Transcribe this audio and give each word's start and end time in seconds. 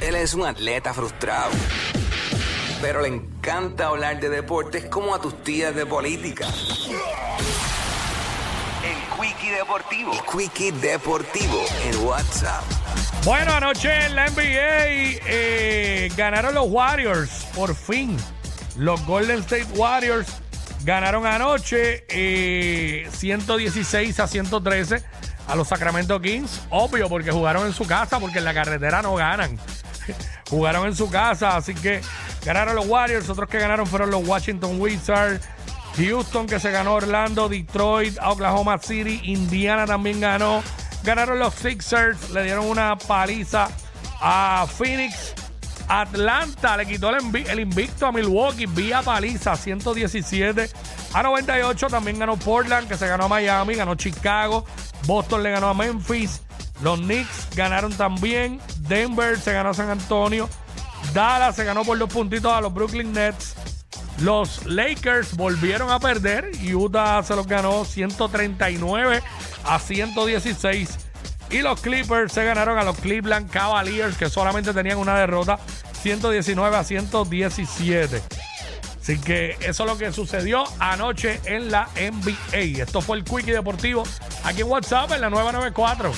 Él 0.00 0.14
es 0.14 0.32
un 0.34 0.46
atleta 0.46 0.94
frustrado, 0.94 1.50
pero 2.80 3.02
le 3.02 3.08
encanta 3.08 3.86
hablar 3.86 4.20
de 4.20 4.28
deportes 4.28 4.84
como 4.84 5.12
a 5.12 5.20
tus 5.20 5.42
tías 5.42 5.74
de 5.74 5.84
política. 5.86 6.46
El 8.84 9.20
Quickie 9.20 9.50
Deportivo. 9.50 10.12
Quickie 10.30 10.70
Deportivo 10.70 11.64
en 11.84 12.06
WhatsApp. 12.06 12.62
Bueno, 13.24 13.52
anoche 13.54 14.06
en 14.06 14.14
la 14.14 14.28
NBA 14.28 15.18
eh, 15.26 16.12
ganaron 16.16 16.54
los 16.54 16.68
Warriors, 16.68 17.46
por 17.52 17.74
fin. 17.74 18.16
Los 18.76 19.04
Golden 19.04 19.40
State 19.40 19.66
Warriors 19.74 20.28
ganaron 20.84 21.26
anoche 21.26 22.06
eh, 22.08 23.08
116 23.10 24.20
a 24.20 24.28
113 24.28 25.02
a 25.48 25.56
los 25.56 25.66
Sacramento 25.66 26.20
Kings. 26.20 26.60
Obvio, 26.70 27.08
porque 27.08 27.32
jugaron 27.32 27.66
en 27.66 27.72
su 27.72 27.84
casa, 27.84 28.20
porque 28.20 28.38
en 28.38 28.44
la 28.44 28.54
carretera 28.54 29.02
no 29.02 29.16
ganan. 29.16 29.58
jugaron 30.50 30.86
en 30.86 30.94
su 30.94 31.10
casa, 31.10 31.56
así 31.56 31.74
que 31.74 32.00
ganaron 32.44 32.74
los 32.76 32.86
Warriors. 32.86 33.28
Otros 33.28 33.48
que 33.48 33.58
ganaron 33.58 33.86
fueron 33.86 34.10
los 34.10 34.26
Washington 34.26 34.80
Wizards. 34.80 35.46
Houston 35.96 36.46
que 36.46 36.60
se 36.60 36.70
ganó 36.70 36.94
Orlando, 36.94 37.48
Detroit, 37.48 38.16
Oklahoma 38.24 38.78
City, 38.78 39.20
Indiana 39.24 39.84
también 39.86 40.20
ganó. 40.20 40.62
Ganaron 41.02 41.38
los 41.38 41.54
Sixers, 41.54 42.30
le 42.30 42.44
dieron 42.44 42.66
una 42.66 42.96
paliza 42.96 43.68
a 44.20 44.66
Phoenix. 44.76 45.34
Atlanta 45.88 46.76
le 46.76 46.86
quitó 46.86 47.08
el, 47.10 47.22
invi- 47.22 47.48
el 47.48 47.60
invicto 47.60 48.06
a 48.06 48.12
Milwaukee 48.12 48.66
vía 48.66 49.00
paliza 49.02 49.56
117 49.56 50.68
a 51.14 51.22
98. 51.22 51.86
También 51.88 52.18
ganó 52.18 52.36
Portland, 52.36 52.88
que 52.88 52.96
se 52.96 53.08
ganó 53.08 53.24
a 53.24 53.28
Miami, 53.28 53.74
ganó 53.74 53.94
Chicago. 53.94 54.64
Boston 55.06 55.42
le 55.42 55.50
ganó 55.50 55.68
a 55.70 55.74
Memphis. 55.74 56.42
Los 56.82 57.00
Knicks 57.00 57.48
ganaron 57.56 57.92
también. 57.94 58.60
Denver 58.88 59.38
se 59.38 59.52
ganó 59.52 59.70
a 59.70 59.74
San 59.74 59.90
Antonio. 59.90 60.48
Dallas 61.12 61.56
se 61.56 61.64
ganó 61.64 61.84
por 61.84 61.98
dos 61.98 62.12
puntitos 62.12 62.52
a 62.52 62.60
los 62.60 62.72
Brooklyn 62.72 63.12
Nets. 63.12 63.54
Los 64.20 64.66
Lakers 64.66 65.36
volvieron 65.36 65.90
a 65.90 66.00
perder. 66.00 66.50
Utah 66.74 67.22
se 67.22 67.36
los 67.36 67.46
ganó 67.46 67.84
139 67.84 69.22
a 69.64 69.78
116. 69.78 70.98
Y 71.50 71.60
los 71.60 71.80
Clippers 71.80 72.32
se 72.32 72.44
ganaron 72.44 72.78
a 72.78 72.84
los 72.84 72.98
Cleveland 72.98 73.50
Cavaliers, 73.50 74.16
que 74.16 74.28
solamente 74.28 74.74
tenían 74.74 74.98
una 74.98 75.18
derrota, 75.18 75.58
119 76.02 76.76
a 76.76 76.84
117. 76.84 78.22
Así 79.00 79.18
que 79.18 79.56
eso 79.60 79.84
es 79.84 79.90
lo 79.90 79.96
que 79.96 80.12
sucedió 80.12 80.64
anoche 80.78 81.40
en 81.46 81.70
la 81.70 81.88
NBA. 81.94 82.82
Esto 82.82 83.00
fue 83.00 83.16
el 83.16 83.24
Quickie 83.24 83.52
Deportivo 83.52 84.02
aquí 84.44 84.60
en 84.60 84.68
WhatsApp 84.68 85.12
en 85.12 85.22
la 85.22 85.30
994. 85.30 86.12